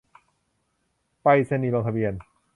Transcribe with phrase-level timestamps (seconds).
[1.21, 2.13] ไปรษณีย์ลงทะเบียน